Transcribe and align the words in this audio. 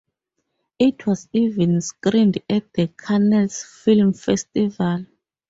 It 0.79 1.05
was 1.05 1.29
even 1.31 1.79
screened 1.81 2.39
at 2.49 2.73
the 2.73 2.87
Cannes 2.87 3.63
Film 3.83 4.13
Festival. 4.13 5.05